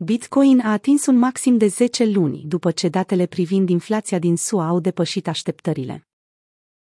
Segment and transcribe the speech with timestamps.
[0.00, 4.66] Bitcoin a atins un maxim de 10 luni după ce datele privind inflația din SUA
[4.66, 6.08] au depășit așteptările.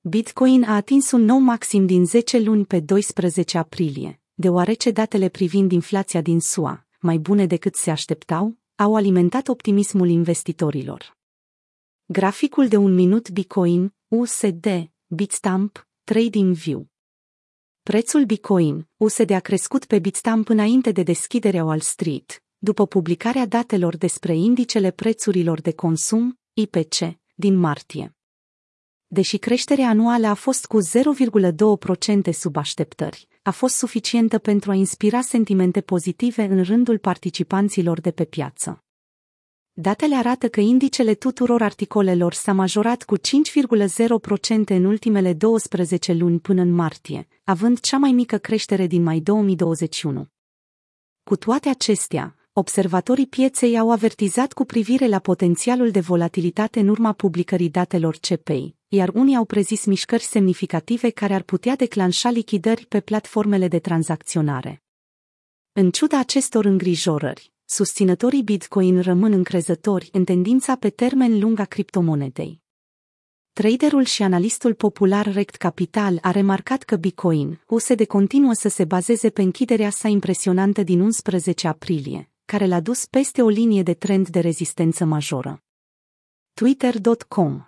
[0.00, 5.72] Bitcoin a atins un nou maxim din 10 luni pe 12 aprilie, deoarece datele privind
[5.72, 11.16] inflația din SUA, mai bune decât se așteptau, au alimentat optimismul investitorilor.
[12.04, 14.66] Graficul de un minut Bitcoin, USD,
[15.06, 16.86] Bitstamp, TradingView.
[17.82, 23.96] Prețul Bitcoin, USD a crescut pe Bitstamp înainte de deschiderea Wall Street, după publicarea datelor
[23.96, 26.94] despre indicele prețurilor de consum, IPC,
[27.34, 28.16] din martie.
[29.06, 35.20] Deși creșterea anuală a fost cu 0,2% sub așteptări, a fost suficientă pentru a inspira
[35.20, 38.84] sentimente pozitive în rândul participanților de pe piață.
[39.72, 43.22] Datele arată că indicele tuturor articolelor s-a majorat cu 5,0%
[44.66, 50.26] în ultimele 12 luni până în martie, având cea mai mică creștere din mai 2021.
[51.22, 57.12] Cu toate acestea, observatorii pieței au avertizat cu privire la potențialul de volatilitate în urma
[57.12, 63.00] publicării datelor CPI, iar unii au prezis mișcări semnificative care ar putea declanșa lichidări pe
[63.00, 64.82] platformele de tranzacționare.
[65.72, 72.60] În ciuda acestor îngrijorări, susținătorii Bitcoin rămân încrezători în tendința pe termen lung a criptomonedei.
[73.52, 79.30] Traderul și analistul popular Rect Capital a remarcat că Bitcoin, USD continuă să se bazeze
[79.30, 84.28] pe închiderea sa impresionantă din 11 aprilie, care l-a dus peste o linie de trend
[84.28, 85.62] de rezistență majoră.
[86.52, 87.64] Twitter.com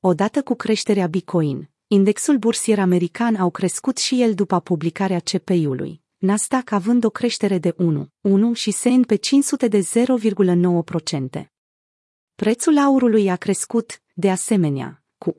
[0.00, 6.70] Odată cu creșterea Bitcoin, indexul bursier american au crescut și el după publicarea CPI-ului, Nasdaq
[6.70, 9.80] având o creștere de 1, 1 și S&P 500 de
[11.40, 11.44] 0,9%.
[12.34, 15.34] Prețul aurului a crescut, de asemenea, cu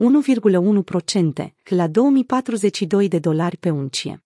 [1.44, 4.24] 1,1% la 2042 de dolari pe uncie.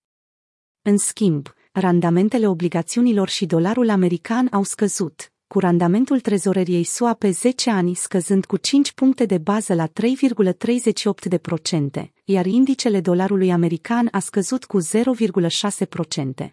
[0.82, 7.70] În schimb, randamentele obligațiunilor și dolarul american au scăzut, cu randamentul trezoreriei SUA pe 10
[7.70, 9.92] ani scăzând cu 5 puncte de bază la 3,38%,
[12.24, 16.50] iar indicele dolarului american a scăzut cu 0,6%.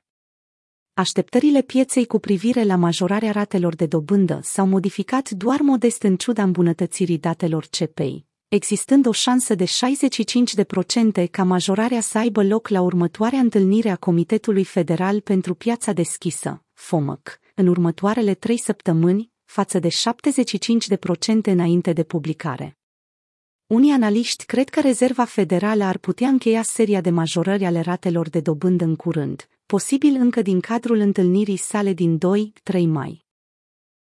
[0.94, 6.44] Așteptările pieței cu privire la majorarea ratelor de dobândă s-au modificat doar modest în ciuda
[6.44, 8.26] îmbunătățirii datelor CPI,
[8.56, 14.64] existând o șansă de 65% ca majorarea să aibă loc la următoarea întâlnire a Comitetului
[14.64, 22.78] Federal pentru Piața Deschisă, FOMC, în următoarele trei săptămâni, față de 75% înainte de publicare.
[23.68, 28.40] Unii analiști cred că Rezerva Federală ar putea încheia seria de majorări ale ratelor de
[28.40, 32.18] dobândă în curând, posibil încă din cadrul întâlnirii sale din
[32.74, 33.25] 2-3 mai.